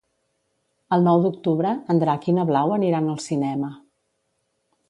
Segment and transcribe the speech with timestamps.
[0.97, 3.71] El nou d'octubre en Drac i na Blau aniran al cinema.